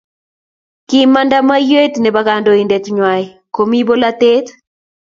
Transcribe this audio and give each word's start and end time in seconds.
Kimanda 0.87 1.37
moiyet 1.47 1.93
nebo 1.99 2.19
kandoindet 2.27 2.85
nywani 2.95 3.25
komi 3.55 3.79
polatet 3.87 4.45